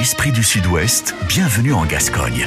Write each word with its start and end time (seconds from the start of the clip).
Esprit 0.00 0.32
du 0.32 0.42
Sud-Ouest, 0.42 1.14
bienvenue 1.28 1.74
en 1.74 1.84
Gascogne. 1.84 2.46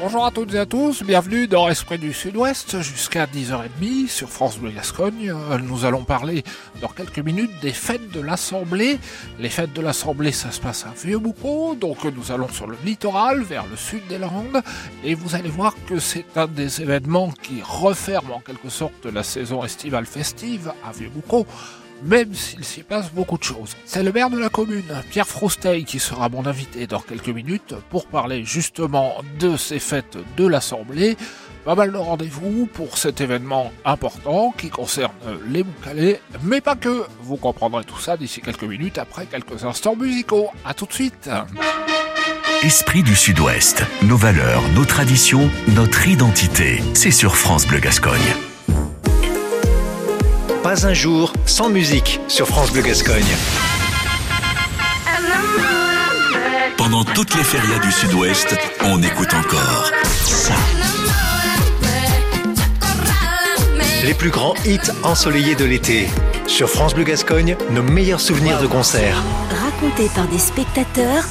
Bonjour 0.00 0.24
à 0.24 0.30
toutes 0.30 0.54
et 0.54 0.58
à 0.58 0.64
tous, 0.64 1.02
bienvenue 1.02 1.46
dans 1.46 1.68
Esprit 1.68 1.98
du 1.98 2.14
Sud-Ouest 2.14 2.80
jusqu'à 2.80 3.26
10h30 3.26 4.08
sur 4.08 4.30
France 4.30 4.56
Bleu 4.56 4.70
Gascogne. 4.70 5.30
Euh, 5.30 5.58
Nous 5.58 5.84
allons 5.84 6.02
parler 6.02 6.42
dans 6.80 6.88
quelques 6.88 7.18
minutes 7.18 7.50
des 7.60 7.72
fêtes 7.72 8.10
de 8.10 8.22
l'Assemblée. 8.22 8.98
Les 9.38 9.50
fêtes 9.50 9.74
de 9.74 9.82
l'Assemblée, 9.82 10.32
ça 10.32 10.50
se 10.50 10.62
passe 10.62 10.86
à 10.86 10.94
Vieux-Boucau, 10.98 11.74
donc 11.74 12.04
nous 12.04 12.32
allons 12.32 12.48
sur 12.48 12.68
le 12.68 12.78
littoral, 12.86 13.42
vers 13.42 13.66
le 13.66 13.76
sud 13.76 14.06
des 14.08 14.16
Landes, 14.16 14.62
et 15.04 15.14
vous 15.14 15.34
allez 15.34 15.50
voir 15.50 15.74
que 15.86 15.98
c'est 15.98 16.38
un 16.38 16.46
des 16.46 16.80
événements 16.80 17.32
qui 17.42 17.60
referme 17.62 18.32
en 18.32 18.40
quelque 18.40 18.70
sorte 18.70 19.04
la 19.04 19.22
saison 19.22 19.62
estivale 19.62 20.06
festive 20.06 20.72
à 20.88 20.92
Vieux-Boucau 20.92 21.46
même 22.04 22.34
s'il 22.34 22.64
s'y 22.64 22.82
passe 22.82 23.10
beaucoup 23.12 23.38
de 23.38 23.42
choses. 23.42 23.76
C'est 23.84 24.02
le 24.02 24.12
maire 24.12 24.30
de 24.30 24.38
la 24.38 24.48
commune, 24.48 24.84
Pierre 25.10 25.26
Frousteil, 25.26 25.84
qui 25.84 25.98
sera 25.98 26.28
mon 26.28 26.46
invité 26.46 26.86
dans 26.86 27.00
quelques 27.00 27.28
minutes 27.28 27.74
pour 27.90 28.06
parler 28.06 28.44
justement 28.44 29.16
de 29.40 29.56
ces 29.56 29.78
fêtes 29.78 30.18
de 30.36 30.46
l'Assemblée. 30.46 31.16
Pas 31.64 31.74
mal 31.74 31.92
de 31.92 31.96
rendez-vous 31.96 32.66
pour 32.66 32.98
cet 32.98 33.22
événement 33.22 33.72
important 33.86 34.54
qui 34.56 34.68
concerne 34.68 35.14
les 35.48 35.62
Boucalais, 35.62 36.20
mais 36.42 36.60
pas 36.60 36.76
que. 36.76 37.04
Vous 37.22 37.36
comprendrez 37.36 37.84
tout 37.84 37.98
ça 37.98 38.18
d'ici 38.18 38.42
quelques 38.42 38.64
minutes 38.64 38.98
après 38.98 39.24
quelques 39.24 39.64
instants 39.64 39.96
musicaux. 39.96 40.50
A 40.66 40.74
tout 40.74 40.84
de 40.84 40.92
suite. 40.92 41.30
Esprit 42.62 43.02
du 43.02 43.16
Sud-Ouest, 43.16 43.82
nos 44.02 44.16
valeurs, 44.16 44.62
nos 44.74 44.84
traditions, 44.84 45.50
notre 45.68 46.06
identité, 46.06 46.82
c'est 46.94 47.10
sur 47.10 47.36
France 47.36 47.66
Bleu 47.66 47.78
Gascogne. 47.78 48.43
Pas 50.74 50.88
un 50.88 50.92
jour 50.92 51.32
sans 51.46 51.68
musique 51.68 52.18
sur 52.26 52.48
France 52.48 52.72
Bleu 52.72 52.82
Gascogne. 52.82 53.22
Pendant 56.76 57.04
toutes 57.04 57.32
les 57.36 57.44
férias 57.44 57.78
du 57.78 57.92
Sud-Ouest, 57.92 58.56
on 58.82 59.00
écoute 59.00 59.32
encore 59.34 59.92
ça. 60.24 60.54
Les 64.04 64.14
plus 64.14 64.30
grands 64.30 64.54
hits 64.64 64.90
ensoleillés 65.04 65.54
de 65.54 65.64
l'été. 65.64 66.08
Sur 66.48 66.68
France 66.68 66.94
Bleu 66.94 67.04
Gascogne, 67.04 67.56
nos 67.70 67.84
meilleurs 67.84 68.20
souvenirs 68.20 68.60
de 68.60 68.66
concert. 68.66 69.22
raconté 69.50 70.08
par 70.12 70.26
des 70.26 70.40
spectateurs 70.40 71.24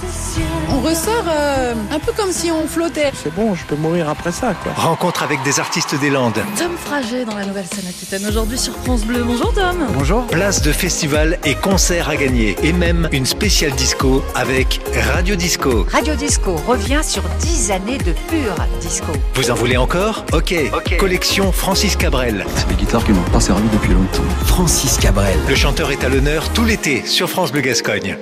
ressort 0.83 1.25
euh, 1.27 1.73
un 1.91 1.99
peu 1.99 2.11
comme 2.11 2.31
si 2.31 2.51
on 2.51 2.67
flottait. 2.67 3.11
C'est 3.15 3.33
bon, 3.33 3.55
je 3.55 3.63
peux 3.63 3.75
mourir 3.75 4.09
après 4.09 4.31
ça, 4.31 4.53
quoi. 4.53 4.73
Rencontre 4.75 5.23
avec 5.23 5.41
des 5.43 5.59
artistes 5.59 5.99
des 5.99 6.09
Landes. 6.09 6.41
Tom 6.57 6.71
Fraget 6.77 7.25
dans 7.25 7.35
la 7.35 7.45
nouvelle 7.45 7.65
scène 7.65 7.87
Aquitaine 7.87 8.25
aujourd'hui 8.27 8.57
sur 8.57 8.75
France 8.77 9.05
Bleu. 9.05 9.23
Bonjour 9.23 9.53
Tom. 9.53 9.87
Bonjour. 9.93 10.27
Place 10.27 10.61
de 10.61 10.71
festivals 10.71 11.39
et 11.45 11.55
concerts 11.55 12.09
à 12.09 12.15
gagner. 12.15 12.55
Et 12.63 12.73
même 12.73 13.07
une 13.11 13.25
spéciale 13.25 13.71
disco 13.71 14.23
avec 14.35 14.81
Radio 15.13 15.35
Disco. 15.35 15.85
Radio 15.91 16.15
Disco 16.15 16.55
revient 16.67 17.01
sur 17.03 17.23
10 17.39 17.71
années 17.71 17.97
de 17.97 18.11
pur 18.29 18.55
disco. 18.81 19.11
Vous 19.35 19.51
en 19.51 19.55
voulez 19.55 19.77
encore? 19.77 20.25
Ok. 20.33 20.53
Collection 20.99 21.51
Francis 21.51 21.95
Cabrel. 21.95 22.45
C'est 22.55 22.67
des 22.67 22.75
guitares 22.75 23.03
qui 23.05 23.11
m'ont 23.11 23.21
pas 23.31 23.39
servi 23.39 23.67
depuis 23.69 23.93
longtemps. 23.93 24.23
Francis 24.45 24.97
Cabrel. 24.97 25.37
Le 25.47 25.55
chanteur 25.55 25.91
est 25.91 26.03
à 26.03 26.09
l'honneur 26.09 26.49
tout 26.49 26.65
l'été 26.65 27.05
sur 27.05 27.29
France 27.29 27.51
Bleu 27.51 27.61
Gascogne. 27.61 28.17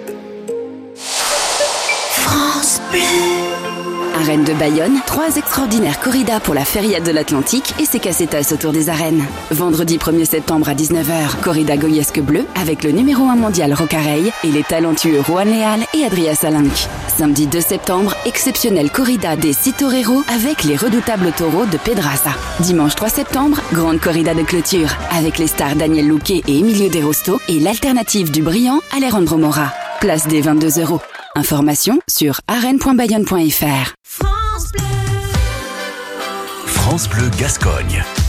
Arène 4.22 4.44
de 4.44 4.54
Bayonne, 4.54 5.00
trois 5.08 5.36
extraordinaires 5.36 6.00
corridas 6.00 6.40
pour 6.40 6.54
la 6.54 6.66
Feria 6.66 7.00
de 7.00 7.12
l'Atlantique 7.12 7.74
et 7.80 7.86
ses 7.86 8.00
casetas 8.00 8.52
autour 8.54 8.72
des 8.72 8.90
arènes. 8.90 9.26
Vendredi 9.50 9.98
1er 9.98 10.26
septembre 10.26 10.70
à 10.70 10.76
19h, 10.76 11.42
corrida 11.42 11.78
goyesque 11.78 12.20
bleu 12.20 12.46
avec 12.56 12.84
le 12.84 12.92
numéro 12.92 13.24
1 13.24 13.36
mondial 13.36 13.74
Rocareil 13.74 14.32
et 14.44 14.52
les 14.52 14.64
talentueux 14.64 15.22
Juan 15.24 15.48
Leal 15.48 15.82
et 15.94 16.06
Adria 16.06 16.36
Salinck. 16.36 16.88
Samedi 17.18 17.48
2 17.48 17.62
septembre, 17.62 18.14
exceptionnelle 18.26 18.92
corrida 18.92 19.36
des 19.36 19.54
Citoreros 19.54 20.24
avec 20.28 20.64
les 20.64 20.76
redoutables 20.76 21.32
taureaux 21.32 21.66
de 21.66 21.78
Pedraza. 21.78 22.32
Dimanche 22.60 22.96
3 22.96 23.10
septembre, 23.10 23.62
grande 23.74 24.00
corrida 24.00 24.34
de 24.34 24.44
clôture 24.44 24.90
avec 25.12 25.40
les 25.40 25.48
stars 25.48 25.76
Daniel 25.76 26.08
Louquet 26.08 26.44
et 26.48 26.60
Emilio 26.60 26.90
De 26.90 27.04
Rosto 27.04 27.40
et 27.48 27.60
l'alternative 27.60 28.32
du 28.32 28.44
brillant 28.44 28.82
Alejandro 28.96 29.38
Mora. 29.38 29.74
Place 30.00 30.28
des 30.28 30.42
22 30.42 30.82
euros. 30.82 31.02
Information 31.36 32.00
sur 32.10 32.42
arène.bayonne.fr. 32.48 33.94
France 36.66 37.08
Bleu 37.08 37.30
Gascogne. 37.40 38.04
Bleu 38.04 38.21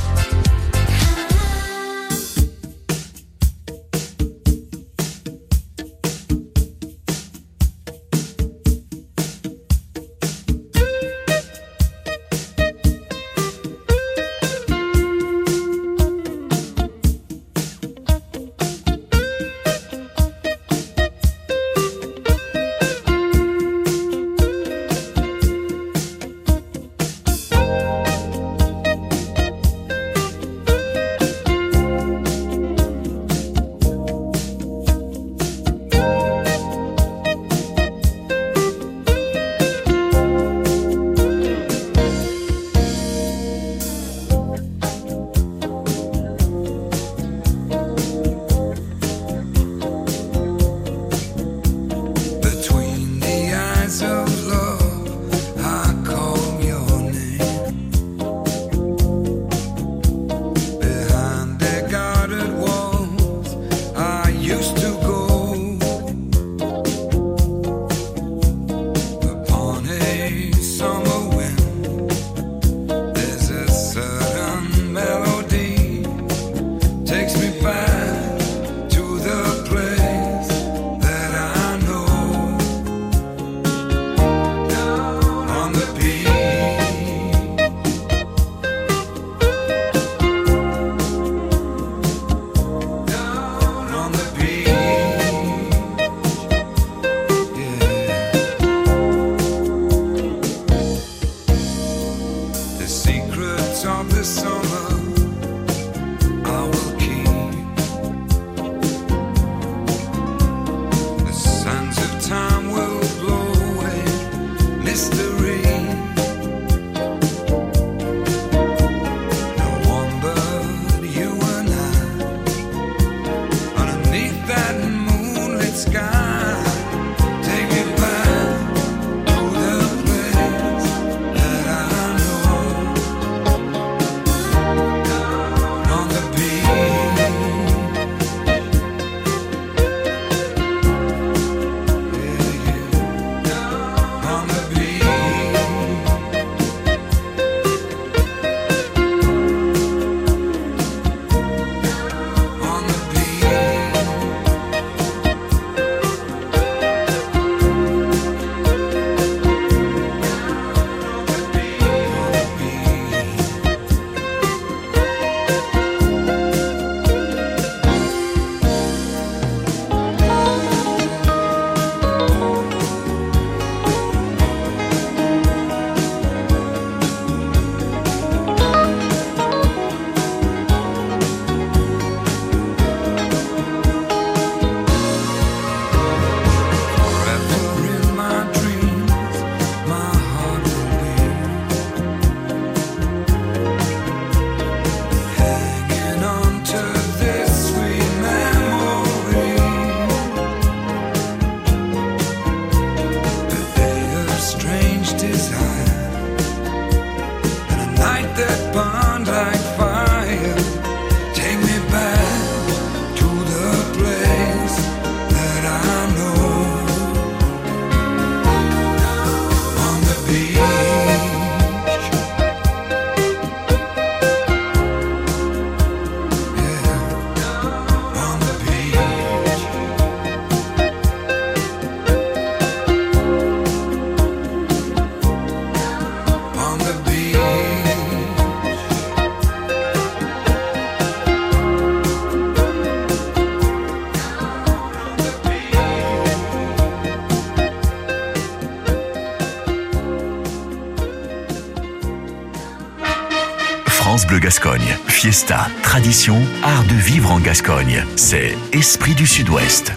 Tradition, 255.82 256.40
art 256.62 256.84
de 256.84 256.94
vivre 256.94 257.30
en 257.30 257.38
Gascogne. 257.38 258.04
C'est 258.16 258.56
Esprit 258.72 259.14
du 259.14 259.26
Sud-Ouest. 259.26 259.92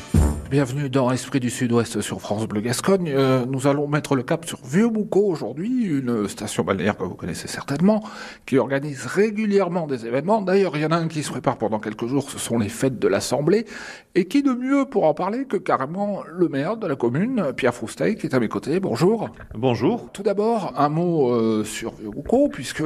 Bienvenue 0.51 0.91
dans 0.91 1.09
Esprit 1.09 1.39
du 1.39 1.49
Sud-Ouest 1.49 2.01
sur 2.01 2.21
France 2.21 2.47
Bleu 2.47 2.61
Gascogne. 2.61 3.11
Euh, 3.11 3.47
nous 3.47 3.65
allons 3.65 3.87
mettre 3.87 4.13
le 4.13 4.21
cap 4.21 4.45
sur 4.45 4.59
Vieux-Boucau 4.63 5.25
aujourd'hui, 5.25 5.85
une 5.85 6.27
station 6.27 6.63
balnéaire 6.63 6.95
que 6.95 7.03
vous 7.03 7.15
connaissez 7.15 7.47
certainement, 7.47 8.03
qui 8.45 8.59
organise 8.59 9.07
régulièrement 9.07 9.87
des 9.87 10.05
événements. 10.05 10.43
D'ailleurs, 10.43 10.77
il 10.77 10.83
y 10.83 10.85
en 10.85 10.91
a 10.91 10.97
un 10.97 11.07
qui 11.07 11.23
se 11.23 11.31
prépare 11.31 11.57
pendant 11.57 11.79
quelques 11.79 12.05
jours, 12.05 12.29
ce 12.29 12.37
sont 12.37 12.59
les 12.59 12.69
fêtes 12.69 12.99
de 12.99 13.07
l'Assemblée. 13.07 13.65
Et 14.13 14.25
qui 14.25 14.43
de 14.43 14.53
mieux 14.53 14.85
pour 14.85 15.05
en 15.05 15.15
parler 15.15 15.45
que 15.45 15.57
carrément 15.57 16.21
le 16.31 16.47
maire 16.47 16.77
de 16.77 16.85
la 16.85 16.95
commune, 16.95 17.51
Pierre 17.57 17.73
Frousteil, 17.73 18.15
qui 18.15 18.27
est 18.27 18.35
à 18.35 18.39
mes 18.39 18.47
côtés. 18.47 18.79
Bonjour. 18.79 19.31
Bonjour. 19.55 20.11
Tout 20.13 20.23
d'abord, 20.23 20.73
un 20.77 20.89
mot 20.89 21.31
euh, 21.31 21.63
sur 21.63 21.95
Vieux-Boucau, 21.95 22.49
puisque 22.49 22.83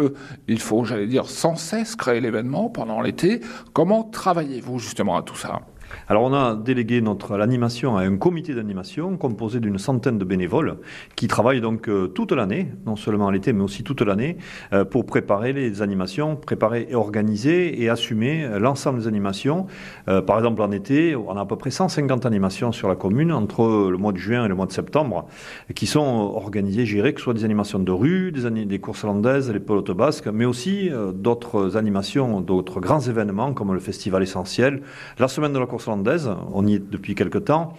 il 0.48 0.62
faut, 0.62 0.86
j'allais 0.86 1.08
dire, 1.08 1.26
sans 1.26 1.58
cesse 1.58 1.98
créer 1.98 2.22
l'événement 2.22 2.70
pendant 2.70 3.02
l'été. 3.02 3.42
Comment 3.74 4.04
travaillez-vous 4.04 4.80
justement 4.80 5.18
à 5.18 5.24
tout 5.24 5.36
ça? 5.36 5.60
Alors 6.08 6.24
on 6.24 6.34
a 6.34 6.56
délégué 6.56 7.02
notre 7.02 7.38
l'animation 7.38 7.98
à 7.98 8.02
un 8.02 8.18
comité 8.18 8.54
d'animation 8.54 9.18
composé 9.18 9.60
d'une 9.60 9.78
centaine 9.78 10.18
de 10.18 10.26
bénévoles 10.26 10.78
qui 11.16 11.28
travaillent 11.28 11.62
donc 11.62 11.88
euh, 11.88 12.08
toute 12.08 12.32
l'année, 12.32 12.72
non 12.86 12.96
seulement 12.96 13.30
l'été 13.30 13.54
mais 13.54 13.64
aussi 13.64 13.84
toute 13.84 14.02
l'année, 14.02 14.38
euh, 14.74 14.86
pour 14.86 15.06
préparer 15.06 15.54
les 15.54 15.82
animations, 15.82 16.36
préparer 16.36 16.88
et 16.90 16.96
organiser 16.96 17.82
et 17.82 17.90
assumer 17.90 18.44
euh, 18.44 18.60
l'ensemble 18.60 19.00
des 19.00 19.08
animations. 19.08 19.68
par 20.06 20.38
exemple 20.38 20.62
en 20.62 20.72
été, 20.72 21.16
on 21.16 21.36
a 21.38 21.42
à 21.42 21.46
peu 21.46 21.56
près 21.56 21.72
150 21.72 22.26
animations 22.26 22.72
sur 22.72 22.88
la 22.88 22.96
commune 22.96 23.32
entre 23.32 23.90
le 23.90 23.98
mois 23.98 24.12
de 24.12 24.18
juin 24.18 24.46
et 24.46 24.48
le 24.48 24.56
mois 24.56 24.66
de 24.66 24.72
septembre 24.72 25.28
qui 25.76 25.88
sont 25.88 26.00
organisées, 26.36 26.86
j'irai 26.86 27.14
que 27.14 27.20
ce 27.20 27.26
soit 27.26 27.34
des 27.34 27.46
animations 27.46 27.80
de 27.80 27.92
rue, 27.92 28.32
des, 28.32 28.66
des 28.66 28.80
courses 28.80 29.04
landaises, 29.04 29.52
les 29.52 29.60
pelotes 29.60 29.92
basques, 29.92 30.28
mais 30.28 30.46
aussi 30.46 30.90
d'autres 31.14 31.78
animations, 31.78 32.42
d'autres 32.42 32.80
grands 32.80 33.00
événements 33.00 33.54
comme 33.54 33.74
le 33.74 33.80
festival 33.80 34.24
essentiel, 34.24 34.82
la 35.18 35.28
semaine 35.28 35.54
de 35.54 35.60
la 35.60 35.66
course 35.66 35.79
on 35.88 36.68
y 36.68 36.76
est 36.76 36.80
depuis 36.80 37.16
quelque 37.16 37.38
temps, 37.38 37.74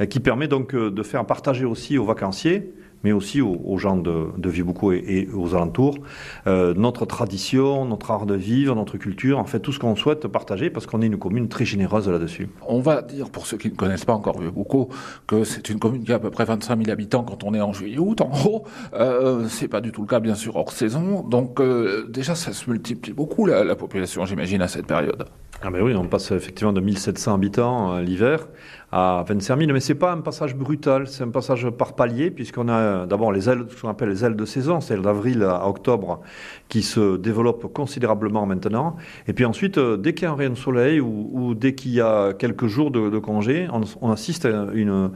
euh, 0.00 0.06
qui 0.06 0.20
permet 0.20 0.48
donc 0.48 0.74
euh, 0.74 0.90
de 0.90 1.02
faire 1.02 1.24
partager 1.26 1.64
aussi 1.64 1.98
aux 1.98 2.04
vacanciers 2.04 2.72
mais 3.04 3.12
aussi 3.12 3.40
aux, 3.42 3.78
gens 3.78 3.96
de, 3.96 4.28
de 4.36 4.48
Vieux-Boucau 4.48 4.92
et, 4.92 5.28
aux 5.32 5.54
alentours, 5.54 5.98
euh, 6.46 6.74
notre 6.74 7.04
tradition, 7.04 7.84
notre 7.84 8.10
art 8.10 8.26
de 8.26 8.34
vivre, 8.34 8.74
notre 8.74 8.96
culture, 8.96 9.38
en 9.38 9.44
fait 9.44 9.60
tout 9.60 9.72
ce 9.72 9.78
qu'on 9.78 9.94
souhaite 9.94 10.26
partager 10.26 10.70
parce 10.70 10.86
qu'on 10.86 11.02
est 11.02 11.06
une 11.06 11.18
commune 11.18 11.48
très 11.48 11.66
généreuse 11.66 12.08
là-dessus. 12.08 12.48
On 12.66 12.80
va 12.80 13.02
dire, 13.02 13.28
pour 13.28 13.46
ceux 13.46 13.58
qui 13.58 13.70
ne 13.70 13.76
connaissent 13.76 14.06
pas 14.06 14.14
encore 14.14 14.40
Vieux-Boucau, 14.40 14.88
que 15.26 15.44
c'est 15.44 15.68
une 15.68 15.78
commune 15.78 16.02
qui 16.02 16.12
a 16.12 16.16
à 16.16 16.18
peu 16.18 16.30
près 16.30 16.46
25 16.46 16.78
000 16.78 16.90
habitants 16.90 17.24
quand 17.24 17.44
on 17.44 17.52
est 17.52 17.60
en 17.60 17.74
juillet-août, 17.74 18.22
en 18.22 18.28
gros. 18.30 18.64
Euh, 18.94 19.46
c'est 19.48 19.68
pas 19.68 19.82
du 19.82 19.92
tout 19.92 20.00
le 20.00 20.08
cas, 20.08 20.20
bien 20.20 20.34
sûr, 20.34 20.56
hors 20.56 20.72
saison. 20.72 21.22
Donc 21.22 21.60
déjà, 22.08 22.34
ça 22.34 22.52
se 22.54 22.70
multiplie 22.70 23.12
beaucoup, 23.12 23.44
la 23.44 23.76
population, 23.76 24.24
j'imagine, 24.24 24.62
à 24.62 24.68
cette 24.68 24.86
période. 24.86 25.26
Ah 25.62 25.70
ben 25.70 25.80
oui, 25.82 25.94
on 25.94 26.06
passe 26.06 26.30
effectivement 26.32 26.72
de 26.72 26.80
1700 26.80 27.34
habitants 27.34 27.98
l'hiver 27.98 28.46
à 28.96 29.24
25 29.26 29.58
000, 29.58 29.72
mais 29.72 29.80
c'est 29.80 29.96
pas 29.96 30.12
un 30.12 30.20
passage 30.20 30.54
brutal, 30.54 31.08
c'est 31.08 31.24
un 31.24 31.30
passage 31.30 31.68
par 31.70 31.96
palier, 31.96 32.30
puisqu'on 32.30 32.68
a 32.68 33.06
d'abord 33.06 33.32
les 33.32 33.48
ailes, 33.48 33.64
ce 33.68 33.82
qu'on 33.82 33.88
appelle 33.88 34.10
les 34.10 34.24
ailes 34.24 34.36
de 34.36 34.44
saison, 34.44 34.80
c'est 34.80 34.96
d'avril 35.00 35.42
à 35.42 35.66
octobre, 35.66 36.20
qui 36.68 36.82
se 36.82 37.16
développent 37.16 37.72
considérablement 37.72 38.46
maintenant. 38.46 38.94
Et 39.26 39.32
puis 39.32 39.44
ensuite, 39.46 39.78
euh, 39.78 39.96
dès 39.96 40.14
qu'il 40.14 40.26
y 40.26 40.28
a 40.28 40.30
un 40.30 40.36
rayon 40.36 40.50
de 40.50 40.56
soleil 40.56 41.00
ou, 41.00 41.54
dès 41.56 41.74
qu'il 41.74 41.90
y 41.90 42.00
a 42.00 42.34
quelques 42.34 42.68
jours 42.68 42.92
de, 42.92 43.18
congé, 43.18 43.66
on, 44.00 44.12
assiste 44.12 44.44
à 44.46 44.68
une, 44.72 45.10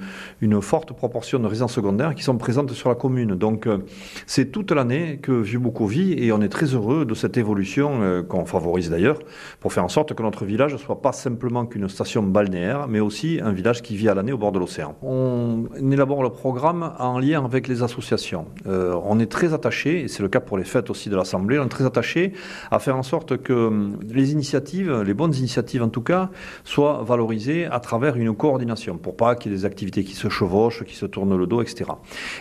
forte 0.60 0.92
proportion 0.92 1.38
de 1.38 1.46
résidences 1.46 1.74
secondaires 1.74 2.16
qui 2.16 2.24
sont 2.24 2.36
présentes 2.36 2.72
sur 2.72 2.88
la 2.88 2.96
commune. 2.96 3.36
Donc 3.36 3.68
euh, 3.68 3.78
c'est 4.26 4.50
toute 4.50 4.72
l'année 4.72 5.20
que 5.22 5.30
Vieux-Boucau 5.30 5.86
vit 5.86 6.14
et 6.14 6.32
on 6.32 6.40
est 6.40 6.48
très 6.48 6.66
heureux 6.66 7.04
de 7.04 7.14
cette 7.14 7.36
évolution 7.36 8.00
euh, 8.02 8.22
qu'on 8.24 8.44
favorise 8.44 8.90
d'ailleurs 8.90 9.20
pour 9.60 9.72
faire 9.72 9.84
en 9.84 9.88
sorte 9.88 10.14
que 10.14 10.22
notre 10.24 10.37
village 10.44 10.72
ne 10.72 10.78
soit 10.78 11.00
pas 11.00 11.12
simplement 11.12 11.66
qu'une 11.66 11.88
station 11.88 12.22
balnéaire, 12.22 12.88
mais 12.88 13.00
aussi 13.00 13.40
un 13.42 13.52
village 13.52 13.82
qui 13.82 13.96
vit 13.96 14.08
à 14.08 14.14
l'année 14.14 14.32
au 14.32 14.38
bord 14.38 14.52
de 14.52 14.58
l'océan. 14.58 14.96
On 15.02 15.64
élabore 15.90 16.22
le 16.22 16.30
programme 16.30 16.92
en 16.98 17.18
lien 17.18 17.44
avec 17.44 17.68
les 17.68 17.82
associations. 17.82 18.46
Euh, 18.66 18.98
on 19.04 19.18
est 19.18 19.30
très 19.30 19.54
attaché, 19.54 20.02
et 20.02 20.08
c'est 20.08 20.22
le 20.22 20.28
cas 20.28 20.40
pour 20.40 20.58
les 20.58 20.64
fêtes 20.64 20.90
aussi 20.90 21.08
de 21.08 21.16
l'Assemblée, 21.16 21.58
on 21.58 21.64
est 21.64 21.68
très 21.68 21.84
attaché 21.84 22.32
à 22.70 22.78
faire 22.78 22.96
en 22.96 23.02
sorte 23.02 23.38
que 23.38 23.52
hum, 23.52 23.98
les 24.08 24.32
initiatives, 24.32 25.02
les 25.02 25.14
bonnes 25.14 25.34
initiatives 25.34 25.82
en 25.82 25.88
tout 25.88 26.02
cas, 26.02 26.30
soient 26.64 27.02
valorisées 27.04 27.66
à 27.66 27.80
travers 27.80 28.16
une 28.16 28.34
coordination, 28.34 28.98
pour 28.98 29.16
pas 29.16 29.34
qu'il 29.34 29.52
y 29.52 29.54
ait 29.54 29.58
des 29.58 29.64
activités 29.64 30.04
qui 30.04 30.14
se 30.14 30.28
chevauchent, 30.28 30.84
qui 30.84 30.96
se 30.96 31.06
tournent 31.06 31.36
le 31.36 31.46
dos, 31.46 31.62
etc. 31.62 31.90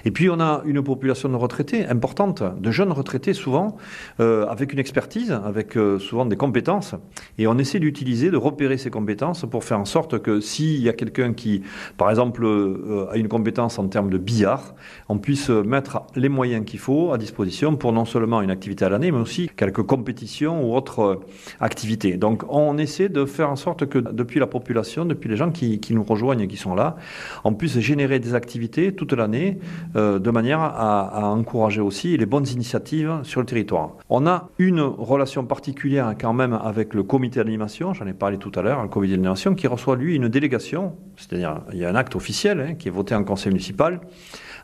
Et 0.06 0.12
puis 0.12 0.30
on 0.30 0.39
a 0.39 0.62
une 0.66 0.82
population 0.82 1.30
de 1.30 1.36
retraités 1.36 1.86
importante, 1.86 2.44
de 2.44 2.72
jeunes 2.72 2.92
retraités 2.92 3.34
souvent, 3.34 3.77
euh, 4.20 4.46
avec 4.48 4.74
une 4.74 4.80
expertise, 4.80 5.32
avec 5.32 5.77
euh, 5.77 6.00
souvent 6.00 6.25
des 6.25 6.36
compétences, 6.36 6.96
et 7.38 7.48
on 7.48 7.58
essaie 7.58 7.76
d'utiliser, 7.79 8.31
de 8.31 8.38
repérer 8.38 8.77
ces 8.77 8.89
compétences 8.89 9.46
pour 9.50 9.63
faire 9.63 9.79
en 9.79 9.86
sorte 9.86 10.19
que 10.19 10.39
s'il 10.39 10.81
y 10.81 10.89
a 10.89 10.93
quelqu'un 10.93 11.34
qui, 11.34 11.63
par 11.98 12.10
exemple, 12.10 12.46
euh, 12.46 13.07
a 13.12 13.17
une 13.17 13.27
compétence 13.27 13.79
en 13.79 13.88
termes 13.88 14.10
de 14.10 14.17
billard, 14.17 14.75
on 15.10 15.17
puisse 15.17 15.50
mettre 15.50 16.03
les 16.15 16.29
moyens 16.29 16.65
qu'il 16.65 16.79
faut 16.79 17.12
à 17.13 17.17
disposition 17.17 17.75
pour 17.75 17.93
non 17.93 18.05
seulement 18.05 18.41
une 18.41 18.51
activité 18.51 18.86
à 18.86 18.89
l'année, 18.89 19.12
mais 19.12 19.19
aussi 19.19 19.50
quelques 19.55 19.84
compétitions 19.84 20.63
ou 20.63 20.75
autres 20.75 21.00
euh, 21.00 21.15
activités. 21.60 22.17
Donc 22.17 22.43
on 22.50 22.77
essaie 22.77 23.10
de 23.10 23.25
faire 23.25 23.50
en 23.50 23.55
sorte 23.55 23.86
que 23.88 24.00
depuis 24.00 24.39
la 24.39 24.48
population, 24.48 25.05
depuis 25.05 25.29
les 25.29 25.38
gens 25.38 25.51
qui, 25.51 25.79
nous 25.91 26.03
rejoignent 26.03 26.41
et 26.41 26.48
qui 26.48 26.57
sont 26.57 26.75
là, 26.75 26.98
on 27.43 27.53
puisse 27.53 27.79
générer 27.79 28.19
des 28.19 28.36
activités 28.36 28.93
toute 28.93 29.13
l'année 29.13 29.60
euh, 29.96 30.19
de 30.19 30.31
manière 30.31 30.60
à, 30.60 31.07
à, 31.07 31.25
encourager 31.25 31.81
aussi 31.81 32.17
les 32.17 32.25
bonnes 32.25 32.48
initiatives 32.48 33.19
sur 33.24 33.39
le 33.39 33.46
territoire. 33.46 33.91
On 34.10 34.27
a 34.27 34.50
une 34.57 34.81
relation 34.81 35.46
particulière 35.46 36.13
quand 36.19 36.34
même 36.34 36.53
avec 36.53 36.93
le 36.93 37.03
comité 37.03 37.39
d'animation, 37.39 37.66
j'en 37.67 38.07
ai 38.07 38.13
parlé 38.13 38.38
tout 38.38 38.51
à 38.55 38.62
l'heure, 38.62 38.81
le 38.81 38.89
comité 38.89 39.13
d'animation 39.13 39.55
qui 39.55 39.67
reçoit 39.67 39.95
lui 39.95 40.15
une 40.15 40.27
délégation. 40.27 40.95
C'est-à-dire 41.15 41.62
il 41.71 41.79
y 41.79 41.86
a 41.86 41.89
un 41.89 41.95
acte 41.95 42.15
officiel 42.15 42.59
hein, 42.59 42.74
qui 42.75 42.88
est 42.88 42.91
voté 42.91 43.15
en 43.15 43.24
conseil 43.24 43.51
municipal 43.51 44.01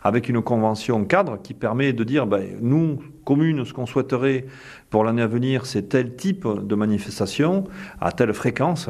avec 0.04 0.28
une 0.30 0.42
convention 0.42 1.06
cadre 1.06 1.42
qui 1.42 1.54
permet 1.54 1.94
de 1.94 2.04
dire, 2.04 2.28
ben, 2.28 2.58
nous, 2.62 3.00
commune, 3.24 3.64
ce 3.66 3.74
qu'on 3.74 3.86
souhaiterait 3.86 4.46
pour 4.90 5.04
l'année 5.04 5.22
à 5.22 5.28
venir, 5.28 5.66
c'est 5.66 5.84
tel 5.84 6.16
type 6.16 6.46
de 6.46 6.76
manifestation 6.76 7.64
à 8.02 8.12
telle 8.12 8.34
fréquence 8.34 8.90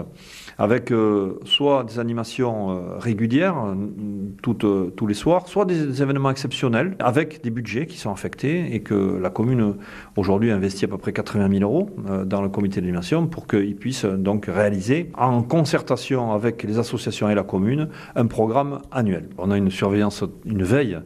avec 0.58 0.92
euh, 0.92 1.40
soit 1.46 1.84
des 1.84 2.00
animations 2.00 2.72
euh, 2.72 2.98
régulières 2.98 3.56
euh, 3.58 4.90
tous 4.96 5.08
les 5.08 5.14
soirs, 5.14 5.48
soit 5.48 5.66
des, 5.66 6.02
événements 6.02 6.30
exceptionnels 6.30 6.96
avec 7.00 7.44
des 7.44 7.50
budgets 7.50 7.86
qui 7.86 7.98
sont 7.98 8.12
affectés 8.12 8.76
et 8.76 8.82
que 8.82 9.18
la 9.22 9.30
commune 9.30 9.76
aujourd'hui 10.16 10.52
investit 10.52 10.86
à 10.86 10.88
peu 10.88 10.98
près 10.98 11.14
80 11.14 11.50
000 11.60 11.64
euros 11.64 11.90
dans 12.26 12.42
le 12.42 12.50
comité 12.50 12.82
d'animation 12.82 13.28
pour 13.28 13.48
qu'ils 13.48 13.76
puissent 13.76 14.06
donc 14.06 14.46
réaliser 14.48 15.12
en 15.18 15.44
concertation 15.44 16.32
avec 16.34 16.64
les 16.64 16.78
associations 16.78 17.30
et 17.30 17.36
la 17.36 17.44
commune 17.44 17.90
un 18.16 18.26
programme 18.26 18.80
annuel. 18.92 19.30
On 19.38 19.52
a 19.52 19.58
une 19.58 19.72
surveillance, 19.72 20.24
une 20.46 20.64
veille 20.64 21.00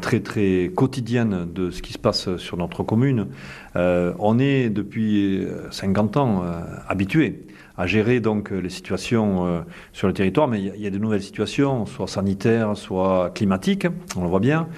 très 0.00 0.20
très 0.20 0.70
quotidienne 0.74 1.46
de 1.52 1.70
ce 1.70 1.82
qui 1.82 1.92
se 1.92 1.98
passe 1.98 2.36
sur 2.36 2.56
notre 2.56 2.82
commune. 2.82 3.28
on 3.74 4.38
est 4.38 4.70
depuis 4.70 5.46
50 5.70 6.16
ans 6.16 6.42
habitué 6.88 7.44
à 7.76 7.86
gérer 7.86 8.20
donc 8.20 8.50
les 8.50 8.68
situations 8.68 9.46
euh, 9.46 9.60
sur 9.92 10.06
le 10.06 10.14
territoire, 10.14 10.48
mais 10.48 10.60
il 10.60 10.80
y, 10.80 10.86
a 10.86 10.90
de 10.90 10.98
nouvelles 10.98 11.22
situations, 11.22 11.86
soit 11.86 12.06
sanitaires, 12.06 12.76
soit 12.76 13.30
climatiques, 13.34 13.86
on 14.16 14.22
le 14.22 14.28
voit 14.28 14.40
bien, 14.40 14.68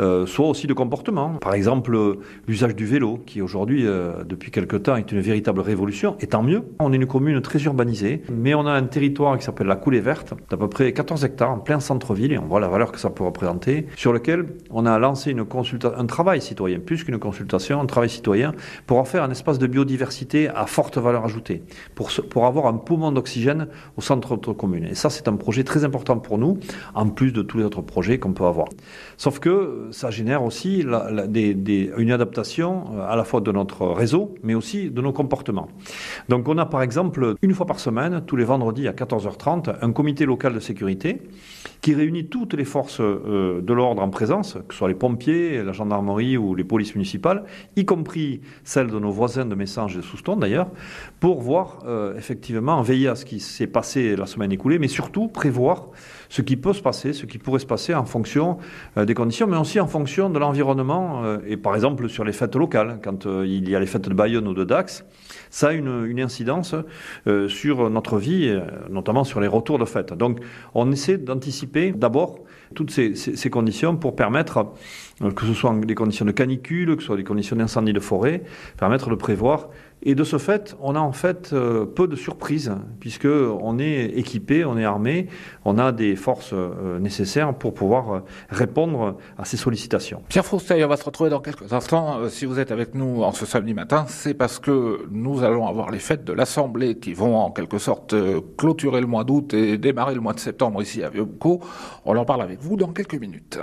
euh, 0.00 0.26
soit 0.26 0.46
aussi 0.46 0.66
de 0.66 0.74
comportement. 0.74 1.34
Par 1.40 1.54
exemple, 1.54 1.96
l'usage 2.46 2.76
du 2.76 2.86
vélo, 2.86 3.22
qui 3.26 3.40
aujourd'hui, 3.40 3.86
euh, 3.86 4.24
depuis 4.24 4.50
quelque 4.50 4.76
temps, 4.76 4.96
est 4.96 5.10
une 5.12 5.20
véritable 5.20 5.60
révolution, 5.60 6.16
et 6.20 6.26
tant 6.26 6.42
mieux. 6.42 6.64
On 6.78 6.92
est 6.92 6.96
une 6.96 7.06
commune 7.06 7.40
très 7.40 7.62
urbanisée, 7.62 8.22
mais 8.30 8.54
on 8.54 8.66
a 8.66 8.72
un 8.72 8.84
territoire 8.84 9.38
qui 9.38 9.44
s'appelle 9.44 9.66
la 9.66 9.76
Coulée 9.76 10.00
Verte, 10.00 10.34
d'à 10.50 10.56
peu 10.56 10.68
près 10.68 10.92
14 10.92 11.24
hectares, 11.24 11.50
en 11.50 11.58
plein 11.58 11.80
centre-ville, 11.80 12.32
et 12.32 12.38
on 12.38 12.46
voit 12.46 12.60
la 12.60 12.68
valeur 12.68 12.92
que 12.92 12.98
ça 12.98 13.10
peut 13.10 13.24
représenter, 13.24 13.86
sur 13.96 14.12
lequel 14.12 14.46
on 14.70 14.86
a 14.86 14.98
lancé 14.98 15.30
une 15.30 15.42
un 15.96 16.06
travail 16.06 16.40
citoyen, 16.40 16.78
plus 16.78 17.04
qu'une 17.04 17.18
consultation, 17.18 17.80
un 17.80 17.86
travail 17.86 18.08
citoyen, 18.08 18.52
pour 18.86 18.98
en 18.98 19.04
faire 19.04 19.22
un 19.22 19.30
espace 19.30 19.58
de 19.58 19.66
biodiversité 19.66 20.48
à 20.48 20.66
forte 20.66 20.98
valeur 20.98 21.24
ajoutée, 21.24 21.62
pour, 21.94 22.10
avoir 22.46 22.66
un 22.66 22.74
poumon 22.74 23.12
d'oxygène 23.12 23.68
au 23.96 24.00
centre 24.00 24.30
de 24.30 24.34
notre 24.36 24.52
commune. 24.52 24.84
Et 24.84 24.94
ça, 24.94 25.10
c'est 25.10 25.28
un 25.28 25.36
projet 25.36 25.64
très 25.64 25.84
important 25.84 26.18
pour 26.18 26.38
nous, 26.38 26.58
en 26.94 27.08
plus 27.08 27.32
de 27.32 27.42
tous 27.42 27.58
les 27.58 27.64
autres 27.64 27.82
projets 27.82 28.18
qu'on 28.18 28.32
peut 28.32 28.44
avoir. 28.44 28.68
Sauf 29.16 29.38
que 29.38 29.88
ça 29.90 30.10
génère 30.10 30.42
aussi 30.42 30.80
une 30.80 32.12
adaptation 32.12 32.84
euh, 32.94 33.06
à 33.08 33.16
la 33.16 33.24
fois 33.24 33.40
de 33.40 33.52
notre 33.52 33.86
réseau, 33.86 34.34
mais 34.42 34.54
aussi 34.54 34.90
de 34.90 35.00
nos 35.00 35.12
comportements. 35.12 35.68
Donc 36.28 36.48
on 36.48 36.58
a 36.58 36.66
par 36.66 36.82
exemple, 36.82 37.34
une 37.42 37.54
fois 37.54 37.66
par 37.66 37.80
semaine, 37.80 38.22
tous 38.26 38.36
les 38.36 38.44
vendredis 38.44 38.88
à 38.88 38.92
14h30, 38.92 39.76
un 39.80 39.92
comité 39.92 40.24
local 40.24 40.54
de 40.54 40.60
sécurité 40.60 41.20
qui 41.80 41.94
réunit 41.94 42.26
toutes 42.26 42.54
les 42.54 42.64
forces 42.64 43.00
euh, 43.00 43.60
de 43.60 43.72
l'ordre 43.72 44.02
en 44.02 44.08
présence, 44.08 44.54
que 44.68 44.74
ce 44.74 44.78
soit 44.78 44.88
les 44.88 44.94
pompiers, 44.94 45.62
la 45.62 45.72
gendarmerie 45.72 46.36
ou 46.36 46.54
les 46.54 46.64
polices 46.64 46.94
municipales, 46.94 47.44
y 47.76 47.84
compris 47.84 48.40
celles 48.64 48.88
de 48.88 48.98
nos 48.98 49.10
voisins 49.10 49.44
de 49.44 49.54
Messanges 49.54 49.94
et 49.94 49.98
de 49.98 50.02
Souston 50.02 50.36
d'ailleurs, 50.36 50.68
pour 51.20 51.40
voir 51.40 51.80
euh, 51.86 52.16
effectivement 52.16 52.31
effectivement, 52.32 52.80
veiller 52.80 53.08
à 53.08 53.14
ce 53.14 53.26
qui 53.26 53.40
s'est 53.40 53.66
passé 53.66 54.16
la 54.16 54.24
semaine 54.24 54.50
écoulée, 54.52 54.78
mais 54.78 54.88
surtout 54.88 55.28
prévoir 55.28 55.88
ce 56.30 56.40
qui 56.40 56.56
peut 56.56 56.72
se 56.72 56.80
passer, 56.80 57.12
ce 57.12 57.26
qui 57.26 57.36
pourrait 57.36 57.58
se 57.58 57.66
passer 57.66 57.94
en 57.94 58.06
fonction 58.06 58.56
euh, 58.96 59.04
des 59.04 59.12
conditions, 59.12 59.46
mais 59.46 59.58
aussi 59.58 59.78
en 59.80 59.86
fonction 59.86 60.30
de 60.30 60.38
l'environnement. 60.38 61.24
Euh, 61.24 61.38
et 61.46 61.58
par 61.58 61.74
exemple, 61.74 62.08
sur 62.08 62.24
les 62.24 62.32
fêtes 62.32 62.56
locales, 62.56 63.00
quand 63.04 63.26
euh, 63.26 63.46
il 63.46 63.68
y 63.68 63.76
a 63.76 63.80
les 63.80 63.86
fêtes 63.86 64.08
de 64.08 64.14
Bayonne 64.14 64.48
ou 64.48 64.54
de 64.54 64.64
Dax, 64.64 65.04
ça 65.50 65.68
a 65.68 65.72
une, 65.72 66.06
une 66.06 66.20
incidence 66.20 66.74
sur 67.48 67.90
notre 67.90 68.16
vie, 68.16 68.58
notamment 68.88 69.24
sur 69.24 69.38
les 69.38 69.48
retours 69.48 69.78
de 69.78 69.84
fêtes. 69.84 70.14
Donc, 70.14 70.40
on 70.72 70.90
essaie 70.90 71.18
d'anticiper 71.18 71.92
d'abord 71.92 72.38
toutes 72.74 72.90
ces, 72.90 73.50
conditions 73.50 73.96
pour 73.96 74.16
permettre, 74.16 74.72
que 75.20 75.46
ce 75.46 75.54
soit 75.54 75.74
des 75.74 75.94
conditions 75.94 76.24
de 76.24 76.32
canicule, 76.32 76.96
que 76.96 77.02
ce 77.02 77.06
soit 77.06 77.16
des 77.16 77.24
conditions 77.24 77.56
d'incendie 77.56 77.92
de 77.92 78.00
forêt, 78.00 78.42
permettre 78.76 79.10
de 79.10 79.14
prévoir 79.14 79.68
et 80.04 80.14
de 80.14 80.24
ce 80.24 80.38
fait, 80.38 80.76
on 80.80 80.96
a 80.96 80.98
en 80.98 81.12
fait 81.12 81.50
euh, 81.52 81.86
peu 81.86 82.08
de 82.08 82.16
surprises, 82.16 82.72
puisque 82.98 83.26
on 83.26 83.78
est 83.78 84.06
équipé, 84.16 84.64
on 84.64 84.76
est 84.76 84.84
armé, 84.84 85.28
on 85.64 85.78
a 85.78 85.92
des 85.92 86.16
forces 86.16 86.52
euh, 86.52 86.98
nécessaires 86.98 87.54
pour 87.54 87.72
pouvoir 87.72 88.12
euh, 88.12 88.20
répondre 88.50 89.16
à 89.38 89.44
ces 89.44 89.56
sollicitations. 89.56 90.22
Pierre 90.28 90.44
Frousteil, 90.44 90.84
on 90.84 90.88
va 90.88 90.96
se 90.96 91.04
retrouver 91.04 91.30
dans 91.30 91.40
quelques 91.40 91.72
instants. 91.72 92.28
Si 92.28 92.46
vous 92.46 92.58
êtes 92.58 92.72
avec 92.72 92.94
nous 92.94 93.22
en 93.22 93.32
ce 93.32 93.46
samedi 93.46 93.74
matin, 93.74 94.04
c'est 94.08 94.34
parce 94.34 94.58
que 94.58 95.06
nous 95.10 95.44
allons 95.44 95.68
avoir 95.68 95.90
les 95.90 96.00
fêtes 96.00 96.24
de 96.24 96.32
l'Assemblée 96.32 96.98
qui 96.98 97.14
vont 97.14 97.36
en 97.36 97.52
quelque 97.52 97.78
sorte 97.78 98.14
clôturer 98.56 99.00
le 99.00 99.06
mois 99.06 99.22
d'août 99.22 99.54
et 99.54 99.78
démarrer 99.78 100.14
le 100.14 100.20
mois 100.20 100.32
de 100.32 100.40
septembre 100.40 100.82
ici 100.82 101.04
à 101.04 101.10
vieux 101.10 101.28
On 102.04 102.16
en 102.16 102.24
parle 102.24 102.42
avec 102.42 102.60
vous 102.62 102.76
dans 102.76 102.92
quelques 102.92 103.14
minutes. 103.14 103.58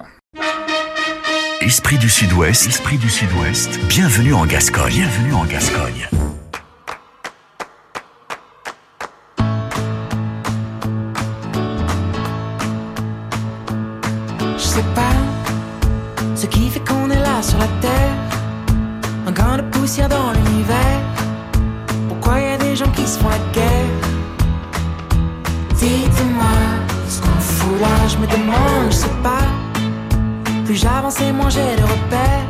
Esprit 1.61 1.97
du 1.97 2.09
Sud-Ouest, 2.09 2.67
Esprit 2.67 2.97
du 2.97 3.09
Sud-Ouest, 3.09 3.79
bienvenue 3.87 4.33
en 4.33 4.45
Gascogne, 4.45 4.93
bienvenue 4.93 5.33
en 5.33 5.45
Gascogne. 5.45 6.28
Plus 30.69 30.77
j'avance 30.77 31.19
et 31.19 31.31
moins 31.31 31.49
j'ai 31.49 31.75
de 31.77 31.81
repères. 31.81 32.45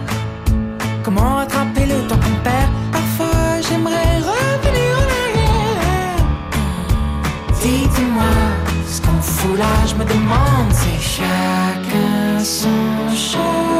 Comment 1.04 1.38
rattraper 1.38 1.86
le 1.86 2.06
temps 2.06 2.18
qu'on 2.18 2.44
perd? 2.44 2.70
Parfois 2.92 3.62
j'aimerais 3.62 4.18
revenir 4.18 4.92
en 5.02 5.08
arrière. 5.24 6.26
Dites-moi 7.62 8.34
ce 8.90 9.00
qu'on 9.00 9.22
fout 9.22 9.58
là, 9.58 9.74
je 9.88 9.96
me 9.96 10.04
demande, 10.04 10.70
c'est 10.70 11.02
chacun 11.02 12.44
son 12.44 13.16
chemin. 13.16 13.79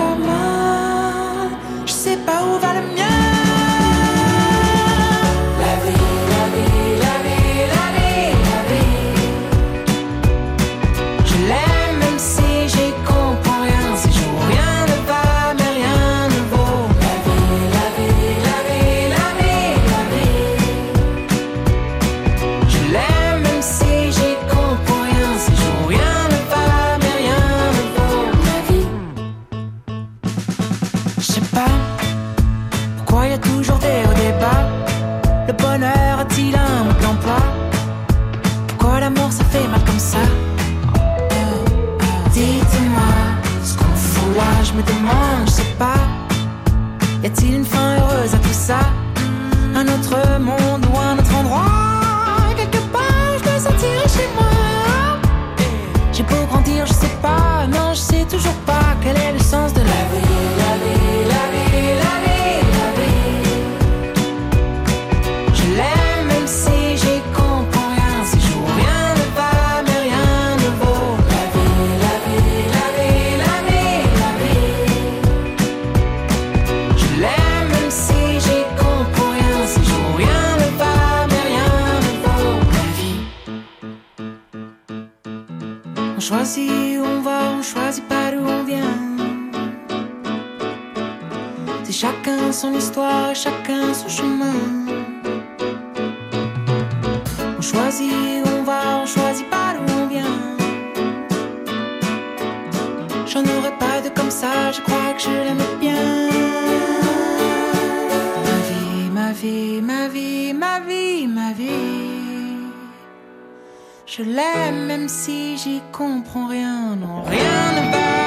Je 114.20 114.26
l'aime 114.26 114.86
même 114.86 115.08
si 115.08 115.58
j'y 115.58 115.82
comprends 115.94 116.48
rien, 116.48 116.94
non 116.98 117.22
rien 117.22 117.72
ne 117.72 117.92
va. 117.92 118.19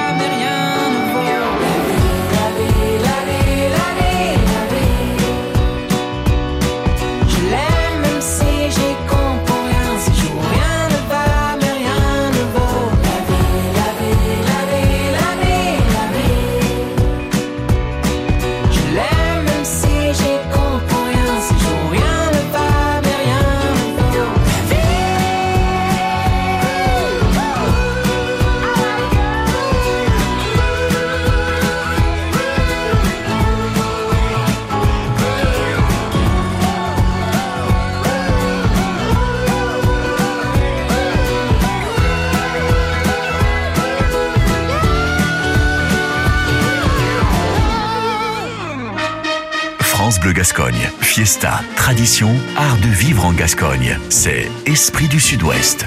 Gascogne. 50.43 50.89
Fiesta, 50.99 51.61
tradition, 51.77 52.35
art 52.57 52.75
de 52.79 52.89
vivre 52.89 53.23
en 53.23 53.31
Gascogne. 53.31 53.97
C'est 54.09 54.49
Esprit 54.65 55.07
du 55.07 55.21
Sud-Ouest. 55.21 55.85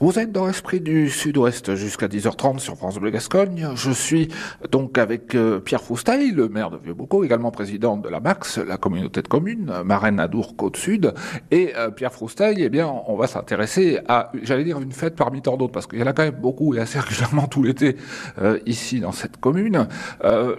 Vous 0.00 0.16
êtes 0.20 0.30
dans 0.30 0.46
l'esprit 0.46 0.78
du 0.80 1.10
Sud-Ouest 1.10 1.74
jusqu'à 1.74 2.06
10h30 2.06 2.60
sur 2.60 2.76
France 2.76 2.98
Bleu 2.98 3.10
Gascogne. 3.10 3.70
Je 3.74 3.90
suis 3.90 4.28
donc 4.70 4.96
avec 4.96 5.34
euh, 5.34 5.58
Pierre 5.58 5.82
Foustail, 5.82 6.30
le 6.30 6.48
maire 6.48 6.70
de 6.70 6.76
Vieux-Boucau, 6.76 7.24
également 7.24 7.50
président 7.50 7.96
de 7.96 8.08
la 8.08 8.20
MAX, 8.20 8.58
la 8.58 8.76
communauté 8.76 9.22
de 9.22 9.26
communes, 9.26 9.72
Marraine 9.84 10.20
Adour 10.20 10.54
Côte-Sud. 10.54 11.14
Et 11.50 11.72
euh, 11.76 11.90
Pierre 11.90 12.12
Foustail, 12.12 12.62
eh 12.62 12.68
bien, 12.68 12.88
on 13.08 13.16
va 13.16 13.26
s'intéresser 13.26 13.98
à, 14.06 14.30
j'allais 14.40 14.62
dire 14.62 14.78
une 14.80 14.92
fête 14.92 15.16
parmi 15.16 15.42
tant 15.42 15.56
d'autres, 15.56 15.72
parce 15.72 15.88
qu'il 15.88 15.98
y 15.98 16.02
en 16.04 16.06
a 16.06 16.12
quand 16.12 16.22
même 16.22 16.38
beaucoup 16.40 16.76
et 16.76 16.78
assez 16.78 17.00
régulièrement 17.00 17.48
tout 17.48 17.64
l'été 17.64 17.96
euh, 18.40 18.60
ici 18.66 19.00
dans 19.00 19.10
cette 19.10 19.38
commune. 19.38 19.88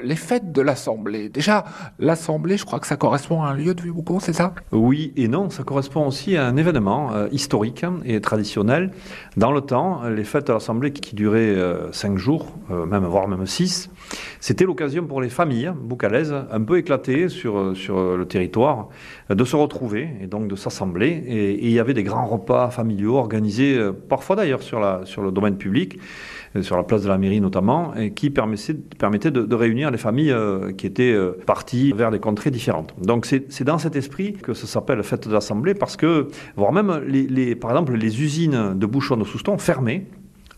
les 0.03 0.17
fêtes 0.17 0.51
de 0.51 0.61
l'Assemblée. 0.61 1.29
Déjà, 1.29 1.63
l'Assemblée, 1.97 2.57
je 2.57 2.65
crois 2.65 2.81
que 2.81 2.87
ça 2.87 2.97
correspond 2.97 3.41
à 3.43 3.51
un 3.51 3.53
lieu 3.53 3.73
de 3.73 3.81
Vieux-Boucau, 3.81 4.19
c'est 4.19 4.33
ça? 4.33 4.53
Oui 4.73 5.13
et 5.15 5.29
non, 5.29 5.49
ça 5.49 5.63
correspond 5.63 6.05
aussi 6.05 6.35
à 6.35 6.45
un 6.45 6.57
événement 6.57 7.27
historique 7.31 7.85
et 8.03 8.19
traditionnel 8.19 8.91
dans 9.37 9.51
le 9.51 9.61
temps, 9.61 10.01
les 10.09 10.23
fêtes 10.23 10.47
de 10.47 10.53
l'Assemblée 10.53 10.91
qui 10.91 11.15
duraient 11.15 11.55
euh, 11.55 11.91
cinq 11.91 12.17
jours, 12.17 12.47
euh, 12.71 12.85
même 12.85 13.05
voire 13.05 13.27
même 13.27 13.45
six, 13.45 13.89
c'était 14.39 14.65
l'occasion 14.65 15.05
pour 15.05 15.21
les 15.21 15.29
familles 15.29 15.71
boucalaises, 15.75 16.33
un 16.51 16.61
peu 16.61 16.77
éclatées 16.77 17.29
sur, 17.29 17.57
euh, 17.57 18.17
le 18.17 18.25
territoire, 18.25 18.89
de 19.29 19.43
se 19.43 19.55
retrouver 19.55 20.09
et 20.21 20.27
donc 20.27 20.47
de 20.47 20.55
s'assembler. 20.55 21.23
Et, 21.27 21.67
il 21.67 21.71
y 21.71 21.79
avait 21.79 21.93
des 21.93 22.03
grands 22.03 22.25
repas 22.25 22.69
familiaux 22.71 23.17
organisés, 23.17 23.79
parfois 24.07 24.35
d'ailleurs 24.35 24.63
sur 24.63 24.79
le 24.79 25.31
domaine 25.31 25.57
public 25.57 25.99
sur 26.61 26.77
la 26.77 26.83
place 26.83 27.03
de 27.03 27.07
la 27.07 27.17
mairie 27.17 27.41
notamment, 27.41 27.95
et 27.95 28.11
qui 28.11 28.29
permettait, 28.29 29.31
de, 29.31 29.55
réunir 29.55 29.91
les 29.91 29.97
familles 29.97 30.35
qui 30.77 30.87
étaient 30.87 31.15
parties 31.45 31.91
vers 31.93 32.11
des 32.11 32.19
contrées 32.19 32.51
différentes. 32.51 32.93
Donc 33.01 33.25
c'est 33.25 33.63
dans 33.63 33.77
cet 33.77 33.95
esprit 33.95 34.33
que 34.33 34.53
ça 34.53 34.67
s'appelle 34.67 35.03
fête 35.03 35.27
de 35.27 35.33
l'Assemblée, 35.33 35.73
parce 35.73 35.95
que, 35.95 36.27
voire 36.55 36.71
même, 36.71 36.87
par 37.59 37.71
exemple, 37.71 37.93
les 37.93 38.21
usines 38.21 38.73
de 38.75 38.85
bouchons 38.85 39.17
de 39.17 39.23
Souston 39.23 39.57
fermées 39.57 40.07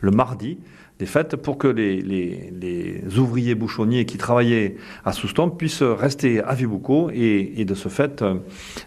le 0.02 0.12
mardi 0.12 0.58
des 1.02 1.08
fêtes 1.08 1.36
pour 1.36 1.58
que 1.58 1.68
les, 1.68 3.02
ouvriers 3.18 3.56
bouchonniers 3.56 4.06
qui 4.06 4.18
travaillaient 4.18 4.76
à 5.04 5.14
Souston 5.14 5.50
puissent 5.50 5.82
rester 5.82 6.42
à 6.42 6.54
Vibucco 6.54 7.10
et, 7.12 7.66
de 7.66 7.74
ce 7.74 7.90
fait 7.90 8.24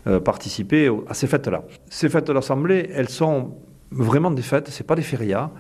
euh, 0.07 0.21
participer 0.21 0.89
à 1.09 1.15
ces 1.15 1.27
fêtes-là. 1.27 1.65
Ces 1.91 2.09
fêtes 2.09 2.29
de 2.29 2.33
l'Assemblée, 2.33 2.89
elles 2.95 3.09
sont 3.09 3.57
vraiment 3.91 4.31
des 4.31 4.43
fêtes, 4.43 4.69
ce 4.69 4.83
pas 4.83 4.97
des 4.97 5.03
férias, 5.03 5.51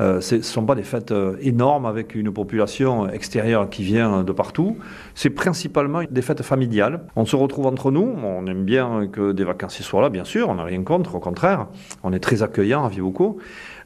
euh, 0.00 0.20
ce 0.20 0.42
sont 0.42 0.64
pas 0.64 0.74
des 0.74 0.82
fêtes 0.82 1.12
euh, 1.12 1.36
énormes 1.40 1.86
avec 1.86 2.14
une 2.14 2.32
population 2.32 3.08
extérieure 3.08 3.70
qui 3.70 3.84
vient 3.84 4.22
de 4.22 4.32
partout, 4.32 4.78
c'est 5.14 5.30
principalement 5.30 6.02
des 6.10 6.22
fêtes 6.22 6.42
familiales. 6.42 7.06
On 7.16 7.24
se 7.24 7.36
retrouve 7.36 7.66
entre 7.66 7.90
nous, 7.90 8.16
on 8.22 8.46
aime 8.46 8.64
bien 8.64 9.06
que 9.06 9.32
des 9.32 9.44
vacanciers 9.44 9.84
soient 9.84 10.02
là, 10.02 10.08
bien 10.08 10.24
sûr, 10.24 10.48
on 10.48 10.56
n'a 10.56 10.64
rien 10.64 10.82
contre, 10.82 11.14
au 11.14 11.20
contraire, 11.20 11.66
on 12.02 12.12
est 12.12 12.18
très 12.18 12.42
accueillant 12.42 12.84
à 12.84 12.88
Vibucco, 12.88 13.38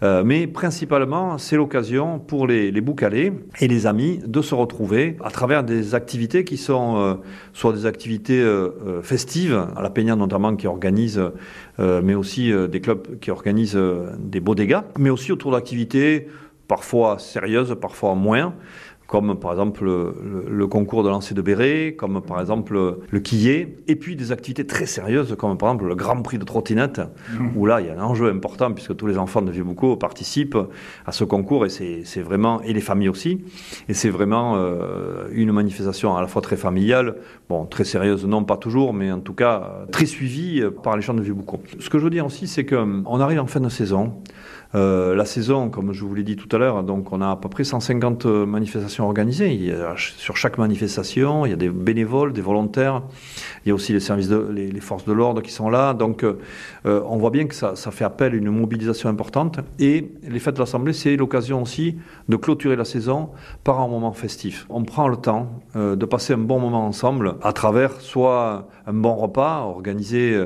euh, 0.02 0.22
mais 0.24 0.46
principalement, 0.46 1.38
c'est 1.38 1.56
l'occasion 1.56 2.18
pour 2.18 2.46
les, 2.46 2.70
les 2.70 2.80
boucalés 2.80 3.32
et 3.60 3.68
les 3.68 3.86
amis 3.86 4.20
de 4.24 4.40
se 4.42 4.54
retrouver 4.54 5.16
à 5.24 5.30
travers 5.30 5.64
des 5.64 5.94
activités 5.94 6.44
qui 6.44 6.56
sont 6.56 6.96
euh, 6.98 7.14
soit 7.52 7.72
des 7.72 7.86
activités 7.86 8.40
euh, 8.40 9.02
festives, 9.02 9.66
à 9.76 9.82
la 9.82 9.90
Peña 9.90 10.14
notamment 10.14 10.54
qui 10.56 10.66
organise, 10.66 11.20
mais 11.78 12.14
aussi 12.14 12.52
des 12.68 12.80
clubs 12.80 13.18
qui 13.20 13.30
organisent 13.30 13.78
des 14.18 14.40
beaux 14.40 14.54
dégâts, 14.54 14.80
mais 14.98 15.10
aussi 15.10 15.32
autour 15.32 15.52
d'activités 15.52 16.28
parfois 16.66 17.18
sérieuses, 17.18 17.76
parfois 17.80 18.14
moins 18.14 18.54
comme 19.08 19.40
par 19.40 19.52
exemple 19.52 19.84
le, 19.84 20.66
concours 20.66 21.02
de 21.02 21.08
lancer 21.08 21.34
de 21.34 21.40
béret, 21.40 21.94
comme 21.96 22.20
par 22.20 22.40
exemple 22.40 22.98
le 23.10 23.20
quillet, 23.20 23.78
et 23.88 23.96
puis 23.96 24.16
des 24.16 24.32
activités 24.32 24.66
très 24.66 24.84
sérieuses 24.84 25.34
comme 25.36 25.56
par 25.56 25.70
exemple 25.70 25.88
le 25.88 25.94
Grand 25.94 26.20
Prix 26.20 26.38
de 26.38 26.44
trottinette, 26.44 27.00
mmh. 27.00 27.56
où 27.56 27.64
là 27.64 27.80
il 27.80 27.86
y 27.86 27.90
a 27.90 27.98
un 27.98 28.04
enjeu 28.04 28.30
important 28.30 28.70
puisque 28.70 28.94
tous 28.94 29.06
les 29.06 29.16
enfants 29.16 29.40
de 29.40 29.50
Vieux-Boucau 29.50 29.96
participent 29.96 30.58
à 31.06 31.12
ce 31.12 31.24
concours 31.24 31.64
et 31.64 31.70
c'est 31.70 32.20
vraiment, 32.20 32.60
et 32.60 32.74
les 32.74 32.82
familles 32.82 33.08
aussi, 33.08 33.42
et 33.88 33.94
c'est 33.94 34.10
vraiment 34.10 34.56
euh, 34.56 35.26
une 35.32 35.52
manifestation 35.52 36.14
à 36.14 36.20
la 36.20 36.26
fois 36.26 36.42
très 36.42 36.56
familiale, 36.56 37.16
bon 37.48 37.64
très 37.64 37.84
sérieuse 37.84 38.26
non 38.26 38.44
pas 38.44 38.58
toujours, 38.58 38.92
mais 38.92 39.10
en 39.10 39.20
tout 39.20 39.34
cas 39.34 39.86
très 39.90 40.06
suivie 40.06 40.62
par 40.82 40.96
les 40.96 41.02
gens 41.02 41.14
de 41.14 41.22
Vieux-Boucau. 41.22 41.62
Ce 41.80 41.88
que 41.88 41.98
je 41.98 42.04
veux 42.04 42.10
dire 42.10 42.26
aussi 42.26 42.46
c'est 42.46 42.66
qu'on 42.66 43.20
arrive 43.20 43.40
en 43.40 43.46
fin 43.46 43.60
de 43.60 43.70
saison, 43.70 44.12
euh, 44.74 45.14
la 45.14 45.24
saison, 45.24 45.70
comme 45.70 45.94
je 45.94 46.04
vous 46.04 46.14
l'ai 46.14 46.24
dit 46.24 46.36
tout 46.36 46.54
à 46.54 46.58
l'heure, 46.58 46.82
donc 46.82 47.10
on 47.10 47.22
a 47.22 47.30
à 47.30 47.36
peu 47.36 47.48
près 47.48 47.64
150 47.64 48.26
manifestations 48.26 48.97
organisées. 49.04 49.74
sur 49.96 50.36
chaque 50.36 50.58
manifestation, 50.58 51.46
il 51.46 51.50
y 51.50 51.52
a 51.52 51.56
des 51.56 51.68
bénévoles, 51.68 52.32
des 52.32 52.40
volontaires. 52.40 53.02
Il 53.64 53.68
y 53.68 53.72
a 53.72 53.74
aussi 53.74 53.92
les 53.92 54.00
services, 54.00 54.28
de, 54.28 54.48
les, 54.50 54.80
forces 54.80 55.04
de 55.04 55.12
l'ordre 55.12 55.42
qui 55.42 55.52
sont 55.52 55.70
là. 55.70 55.94
Donc, 55.94 56.24
euh, 56.24 56.36
on 56.84 57.16
voit 57.16 57.30
bien 57.30 57.46
que 57.46 57.54
ça, 57.54 57.74
fait 57.90 58.04
appel 58.04 58.34
à 58.34 58.36
une 58.36 58.50
mobilisation 58.50 59.08
importante. 59.08 59.60
Et 59.78 60.12
les 60.22 60.38
fêtes 60.38 60.54
de 60.54 60.60
l'Assemblée, 60.60 60.92
c'est 60.92 61.16
l'occasion 61.16 61.62
aussi 61.62 61.98
de 62.28 62.36
clôturer 62.36 62.76
la 62.76 62.84
saison 62.84 63.30
par 63.64 63.80
un 63.80 63.88
moment 63.88 64.12
festif. 64.12 64.66
On 64.68 64.84
prend 64.84 65.08
le 65.08 65.16
temps 65.16 65.62
euh, 65.76 65.96
de 65.96 66.06
passer 66.06 66.34
un 66.34 66.38
bon 66.38 66.60
moment 66.60 66.86
ensemble 66.86 67.36
à 67.42 67.52
travers 67.52 68.00
soit 68.00 68.68
un 68.86 68.92
bon 68.92 69.14
repas 69.14 69.62
organisé 69.62 70.42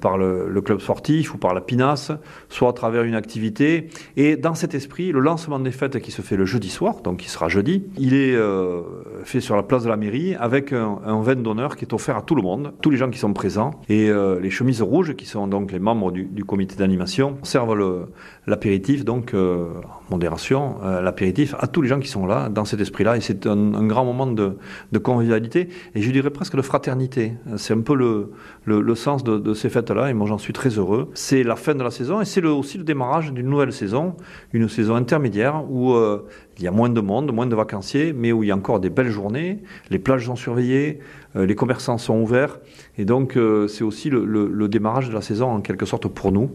par 0.00 0.16
le, 0.16 0.48
le 0.48 0.60
club 0.60 0.80
sportif 0.80 1.34
ou 1.34 1.38
par 1.38 1.52
la 1.52 1.60
Pinasse, 1.60 2.12
soit 2.48 2.70
à 2.70 2.72
travers 2.72 3.02
une 3.02 3.14
activité 3.14 3.90
et 4.16 4.36
dans 4.36 4.54
cet 4.54 4.74
esprit, 4.74 5.12
le 5.12 5.20
lancement 5.20 5.58
des 5.58 5.70
fêtes 5.70 6.00
qui 6.00 6.10
se 6.10 6.22
fait 6.22 6.36
le 6.36 6.44
jeudi 6.44 6.70
soir, 6.70 7.00
donc 7.02 7.18
qui 7.18 7.28
sera 7.28 7.48
jeudi, 7.48 7.84
il 7.98 8.14
est 8.14 8.34
euh, 8.34 8.82
fait 9.24 9.40
sur 9.40 9.56
la 9.56 9.62
place 9.62 9.84
de 9.84 9.88
la 9.88 9.96
mairie 9.96 10.34
avec 10.34 10.72
un, 10.72 11.20
vin 11.22 11.34
d'honneur 11.34 11.76
qui 11.76 11.84
est 11.84 11.92
offert 11.92 12.16
à 12.16 12.22
tout 12.22 12.34
le 12.34 12.42
monde, 12.42 12.72
tous 12.80 12.90
les 12.90 12.96
gens 12.96 13.10
qui 13.10 13.18
sont 13.18 13.32
présents. 13.32 13.72
Et 13.88 14.08
euh, 14.08 14.40
les 14.40 14.50
chemises 14.50 14.82
rouges, 14.82 15.14
qui 15.14 15.26
sont 15.26 15.46
donc 15.46 15.72
les 15.72 15.78
membres 15.78 16.10
du, 16.12 16.44
comité 16.44 16.76
d'animation, 16.76 17.36
servent 17.42 18.08
l'apéritif, 18.46 19.04
donc 19.04 19.34
euh, 19.34 19.68
modération, 20.10 20.76
l'apéritif 21.02 21.54
à 21.58 21.66
tous 21.66 21.82
les 21.82 21.88
gens 21.88 22.00
qui 22.00 22.08
sont 22.08 22.26
là, 22.26 22.48
dans 22.48 22.64
cet 22.64 22.80
esprit-là. 22.80 23.16
Et 23.16 23.20
c'est 23.20 23.46
un, 23.46 23.86
grand 23.86 24.04
moment 24.04 24.26
de, 24.26 24.56
convivialité 25.02 25.68
et 25.94 26.02
je 26.02 26.10
dirais 26.10 26.30
presque 26.30 26.56
de 26.56 26.62
fraternité. 26.62 27.34
C'est 27.56 27.74
un 27.74 27.80
peu 27.80 27.94
le, 27.94 28.32
le, 28.64 28.94
sens 28.94 29.24
de, 29.24 29.54
ces 29.54 29.68
fêtes-là 29.68 30.10
et 30.10 30.14
moi 30.14 30.26
j'en 30.26 30.38
suis 30.38 30.52
très 30.52 30.70
heureux. 30.70 31.10
C'est 31.14 31.42
la 31.42 31.56
fin 31.56 31.74
de 31.74 31.82
la 31.82 31.90
saison 31.90 32.20
et 32.20 32.24
c'est 32.24 32.44
aussi 32.44 32.78
le 32.78 32.84
démarrage 32.84 33.32
d'une 33.32 33.48
nouvelle 33.48 33.72
saison, 33.72 34.14
une 34.52 34.68
saison 34.68 34.94
intermédiaire 34.94 35.64
où 35.70 35.92
euh, 35.92 36.26
il 36.58 36.64
y 36.64 36.68
a 36.68 36.70
moins 36.70 36.88
de 36.88 37.00
monde, 37.00 37.32
moins 37.32 37.46
de 37.46 37.54
vacanciers, 37.54 38.12
mais 38.12 38.32
où 38.32 38.42
il 38.42 38.48
y 38.48 38.50
a 38.50 38.56
encore 38.56 38.80
des 38.80 38.90
belles 38.90 39.10
journées, 39.10 39.58
les 39.90 39.98
plages 39.98 40.26
sont 40.26 40.36
surveillées, 40.36 41.00
euh, 41.34 41.46
les 41.46 41.54
commerçants 41.54 41.98
sont 41.98 42.20
ouverts, 42.20 42.60
et 42.98 43.04
donc 43.04 43.36
euh, 43.36 43.68
c'est 43.68 43.84
aussi 43.84 44.10
le, 44.10 44.68
démarrage 44.68 45.08
de 45.08 45.14
la 45.14 45.22
saison 45.22 45.48
en 45.48 45.60
quelque 45.60 45.86
sorte 45.86 46.08
pour 46.08 46.30
nous, 46.30 46.50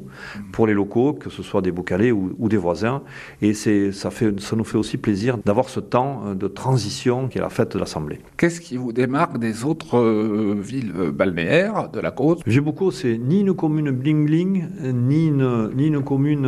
pour 0.52 0.68
les 0.68 0.74
locaux, 0.74 1.14
que 1.14 1.30
ce 1.30 1.44
soit 1.44 1.62
des 1.62 1.72
Boucalais 1.72 2.12
ou, 2.12 2.36
ou 2.38 2.48
des 2.48 2.58
voisins, 2.58 3.02
et 3.42 3.54
ça, 3.54 4.12
fait, 4.12 4.40
ça 4.40 4.56
nous 4.56 4.64
fait 4.64 4.78
aussi 4.78 4.98
plaisir 4.98 5.38
d'avoir 5.44 5.70
ce 5.70 5.80
temps 5.80 6.36
de 6.36 6.48
transition 6.48 7.28
qui 7.28 7.38
est 7.38 7.42
la 7.42 7.50
fête 7.50 7.74
de 7.74 7.80
l'Assemblée. 7.80 8.20
Qu'est-ce 8.38 8.62
qui 8.62 8.78
vous 8.78 8.94
démarque 8.94 9.40
des 9.40 9.66
autres 9.66 10.54
villes 10.54 10.94
balnéaires 11.14 11.90
de 11.90 12.00
la 12.00 12.12
côte? 12.12 12.42
J'ai 12.46 12.62
beaucoup, 12.62 12.92
c'est 12.92 13.18
ni 13.18 13.42
une 13.42 13.54
commune 13.54 13.92
bling-bling, 13.92 14.94
ni 14.94 15.28
une, 15.28 15.72
ni 15.76 15.88
une 15.88 16.04
commune 16.04 16.48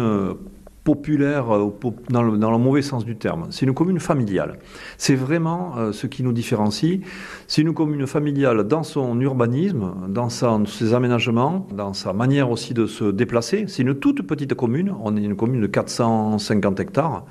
populaire 0.89 1.55
euh, 1.55 1.71
dans 2.09 2.23
le, 2.23 2.57
mauvais 2.57 2.81
sens 2.81 3.05
du 3.05 3.15
terme. 3.15 3.45
C'est 3.51 3.67
une 3.67 3.75
commune 3.75 3.99
familiale. 3.99 4.57
C'est 4.97 5.13
vraiment 5.13 5.77
euh, 5.77 5.91
ce 5.91 6.07
qui 6.07 6.23
nous 6.23 6.33
différencie. 6.33 7.01
C'est 7.47 7.61
une 7.61 7.75
commune 7.75 8.07
familiale 8.07 8.63
dans 8.63 8.81
son 8.81 9.19
urbanisme, 9.21 9.93
dans 10.07 10.29
ses 10.29 10.93
aménagements, 10.95 11.67
dans 11.71 11.93
sa 11.93 12.11
manière 12.11 12.49
aussi 12.49 12.73
de 12.73 12.87
se 12.87 13.03
déplacer. 13.03 13.65
C'est 13.67 13.83
une 13.83 13.93
toute 13.93 14.25
petite 14.25 14.55
commune. 14.55 14.91
On 15.03 15.15
est 15.15 15.21
une 15.21 15.35
commune 15.35 15.61
de 15.61 15.67
450 15.67 16.79
hectares. 16.79 17.23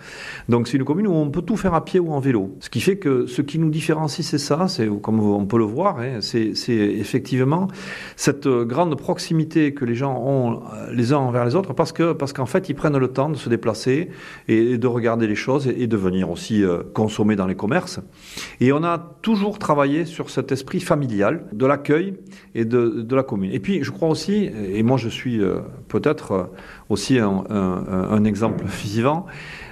Donc 0.48 0.68
c'est 0.68 0.76
une 0.76 0.84
commune 0.84 1.08
où 1.08 1.14
on 1.14 1.28
peut 1.28 1.42
tout 1.42 1.56
faire 1.56 1.74
à 1.74 1.84
pied 1.84 1.98
ou 1.98 2.12
en 2.12 2.20
vélo. 2.20 2.54
Ce 2.60 2.70
qui 2.70 2.80
fait 2.80 2.96
que 2.96 3.26
ce 3.26 3.42
qui 3.42 3.58
nous 3.58 3.70
différencie, 3.70 4.24
c'est 4.24 4.38
ça. 4.38 4.68
C'est 4.68 4.88
comme 5.02 5.18
on 5.18 5.46
peut 5.46 5.58
le 5.58 5.64
voir. 5.64 5.98
Hein, 5.98 6.20
c'est 6.20 6.52
effectivement 6.68 7.66
cette 8.14 8.46
grande 8.46 8.96
proximité 8.96 9.74
que 9.74 9.84
les 9.84 9.96
gens 9.96 10.16
ont 10.16 10.60
euh, 10.72 10.92
les 10.92 11.12
uns 11.12 11.18
envers 11.18 11.44
les 11.44 11.56
autres 11.56 11.72
parce 11.72 11.92
que 11.92 12.12
parce 12.12 12.32
qu'en 12.32 12.46
fait 12.46 12.68
ils 12.68 12.74
prennent 12.74 12.96
le 12.96 13.08
temps 13.08 13.28
de 13.28 13.36
se 13.36 13.47
déplacer 13.48 14.10
et, 14.48 14.78
de 14.78 14.86
regarder 14.86 15.26
les 15.26 15.34
choses 15.34 15.66
et, 15.68 15.86
de 15.86 15.96
venir 15.96 16.30
aussi 16.30 16.62
euh, 16.62 16.82
consommer 16.94 17.36
dans 17.36 17.46
les 17.46 17.54
commerces. 17.54 18.00
Et 18.60 18.72
on 18.72 18.82
a 18.84 18.98
toujours 19.22 19.58
travaillé 19.58 20.04
sur 20.04 20.30
cet 20.30 20.52
esprit 20.52 20.80
familial 20.80 21.46
de 21.52 21.66
l'accueil 21.66 22.14
et 22.54 22.64
de, 22.64 23.14
la 23.14 23.22
commune. 23.22 23.52
Et 23.52 23.60
puis 23.60 23.82
je 23.82 23.90
crois 23.90 24.08
aussi, 24.08 24.50
et 24.72 24.82
moi 24.82 24.96
je 24.96 25.08
suis 25.08 25.40
euh, 25.40 25.58
peut-être 25.88 26.50
aussi 26.88 27.18
un, 27.18 27.44
un 27.48 28.24
exemple 28.24 28.64
vivant, 28.84 29.26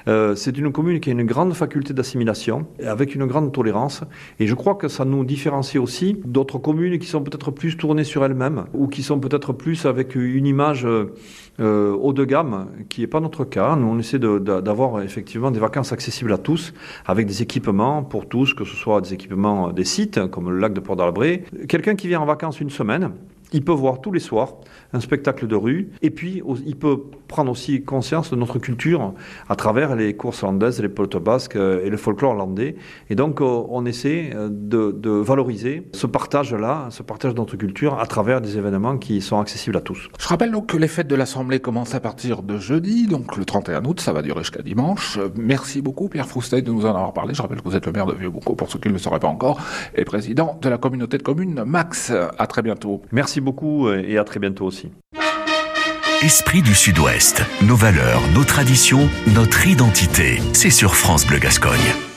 euh, 0.09 0.35
c'est 0.35 0.57
une 0.57 0.73
commune 0.73 1.01
qui 1.01 1.11
a 1.11 1.12
une 1.12 1.25
grande 1.25 1.55
faculté 1.55 1.92
d'assimilation, 1.92 2.66
avec 2.85 3.14
une 3.14 3.27
grande 3.27 3.53
tolérance. 3.53 4.03
Et 4.38 4.47
je 4.47 4.55
crois 4.55 4.75
que 4.75 4.88
ça 4.88 5.05
nous 5.05 5.25
différencie 5.25 5.83
aussi 5.83 6.21
d'autres 6.25 6.59
communes 6.59 6.99
qui 6.99 7.07
sont 7.07 7.23
peut-être 7.23 7.51
plus 7.51 7.77
tournées 7.77 8.05
sur 8.05 8.25
elles-mêmes, 8.25 8.66
ou 8.75 8.87
qui 8.88 9.03
sont 9.03 9.19
peut-être 9.19 9.53
plus 9.53 9.87
avec 9.87 10.14
une 10.14 10.47
image 10.47 10.87
euh, 10.87 11.97
haut 11.97 12.12
de 12.12 12.25
gamme, 12.25 12.69
qui 12.88 13.01
n'est 13.01 13.07
pas 13.07 13.21
notre 13.21 13.45
cas. 13.45 13.77
Nous, 13.77 13.87
on 13.87 13.99
essaie 13.99 14.19
d'avoir 14.19 15.03
effectivement 15.03 15.51
des 15.51 15.61
vacances 15.61 15.92
accessibles 15.92 16.33
à 16.33 16.38
tous, 16.38 16.73
avec 17.07 17.27
des 17.27 17.42
équipements 17.42 18.03
pour 18.03 18.29
tous, 18.29 18.55
que 18.55 18.64
ce 18.64 18.77
soit 18.77 19.01
des 19.01 19.14
équipements 19.14 19.73
des 19.73 19.85
sites, 19.85 20.27
comme 20.29 20.51
le 20.51 20.59
lac 20.59 20.73
de 20.73 20.81
Port 20.81 20.97
d'Albret. 20.97 21.45
Quelqu'un 21.69 21.95
qui 21.95 22.09
vient 22.09 22.21
en 22.21 22.27
vacances 22.27 22.61
une 22.61 22.71
semaine, 22.71 23.11
il 23.53 23.65
peut 23.65 23.73
voir 23.73 24.01
tous 24.01 24.13
les 24.13 24.21
soirs 24.21 24.55
un 24.93 25.01
spectacle 25.01 25.47
de 25.47 25.57
rue. 25.57 25.91
Et 26.03 26.11
puis, 26.11 26.43
il 26.67 26.77
peut 26.77 27.03
prendre 27.29 27.51
aussi 27.51 27.83
conscience 27.83 28.31
de 28.31 28.37
notre 28.37 28.59
culture 28.59 29.15
à 29.49 29.57
travers 29.57 29.97
les 29.97 30.15
courses 30.15 30.43
landaises, 30.43 30.81
les 30.81 30.89
pelotes 30.89 31.17
basques 31.17 31.57
et 31.57 31.91
le 31.91 31.97
folklore 31.97 32.35
landais. 32.35 32.77
Et 33.11 33.15
donc, 33.15 33.41
on 33.41 33.85
essaie 33.87 34.31
de, 34.35 34.93
de 34.93 35.11
valoriser 35.11 35.89
ce 35.93 36.07
partage-là, 36.07 36.89
ce 36.91 37.03
partage 37.03 37.35
de 37.35 37.39
notre 37.39 37.57
culture 37.57 37.99
à 37.99 38.07
travers 38.07 38.41
des 38.41 38.59
événements 38.59 38.99
qui 38.99 39.21
sont 39.21 39.39
accessibles 39.41 39.77
à 39.77 39.81
tous. 39.81 40.09
Je 40.19 40.29
rappelle 40.29 40.51
donc 40.51 40.67
que 40.67 40.77
les 40.77 40.89
fêtes 40.89 41.09
de 41.09 41.15
l'Assemblée 41.15 41.61
commencent 41.61 41.95
à 41.95 42.01
partir 42.01 42.43
de 42.43 42.59
jeudi, 42.59 43.07
donc 43.07 43.37
le 43.37 43.45
31 43.45 43.85
août, 43.85 44.01
ça 44.01 44.13
va 44.13 44.23
durer 44.23 44.41
jusqu'à 44.41 44.63
dimanche. 44.63 45.19
Merci 45.37 45.83
beaucoup 45.83 46.09
Pierre 46.09 46.27
Froustey 46.27 46.63
de 46.63 46.71
nous 46.71 46.87
en 46.87 46.91
avoir 46.91 47.13
parlé. 47.13 47.35
Je 47.35 47.43
rappelle 47.43 47.61
que 47.61 47.69
vous 47.69 47.77
êtes 47.77 47.87
le 47.87 47.93
maire 47.93 48.07
de 48.07 48.15
Vieux-Boucau, 48.15 48.55
pour 48.55 48.71
ceux 48.71 48.79
qui 48.79 48.89
ne 48.89 48.95
le 48.95 48.99
sauraient 48.99 49.21
pas 49.21 49.29
encore, 49.29 49.61
et 49.95 50.05
président 50.05 50.59
de 50.61 50.69
la 50.69 50.79
communauté 50.79 51.19
de 51.19 51.23
communes 51.23 51.65
Max. 51.65 52.13
À 52.39 52.47
très 52.47 52.63
bientôt. 52.63 53.03
Merci 53.37 53.44
beaucoup 53.44 53.90
et 53.90 54.16
à 54.16 54.25
très 54.25 54.40
bientôt 54.40 54.64
aussi. 54.64 54.90
Esprit 56.22 56.62
du 56.62 56.75
Sud-Ouest, 56.75 57.42
nos 57.61 57.77
valeurs, 57.77 58.22
nos 58.35 58.44
traditions, 58.44 59.11
notre 59.35 59.66
identité, 59.66 60.38
c'est 60.55 60.70
sur 60.70 60.96
France 60.96 61.27
Bleu 61.27 61.38
Gascogne. 61.38 62.16